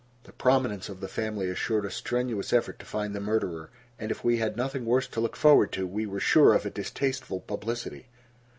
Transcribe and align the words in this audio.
The 0.23 0.31
prominence 0.33 0.89
of 0.89 0.99
the 0.99 1.07
family 1.07 1.47
assured 1.51 1.85
a 1.85 1.91
strenuous 1.91 2.51
effort 2.53 2.79
to 2.79 2.87
find 2.87 3.13
the 3.13 3.19
murderer, 3.19 3.69
and 3.99 4.09
if 4.09 4.23
we 4.23 4.37
had 4.37 4.57
nothing 4.57 4.83
worse 4.83 5.07
to 5.07 5.19
look 5.21 5.35
forward 5.35 5.71
to, 5.73 5.85
we 5.85 6.07
were 6.07 6.19
sure 6.19 6.55
of 6.55 6.65
a 6.65 6.71
distasteful 6.71 7.39
publicity. 7.41 8.07